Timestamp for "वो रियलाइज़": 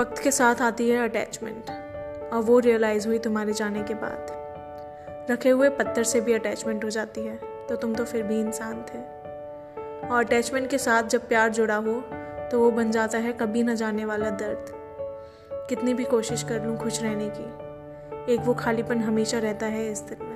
2.42-3.06